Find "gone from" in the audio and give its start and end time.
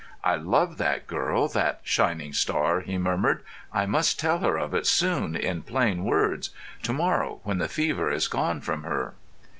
8.27-8.81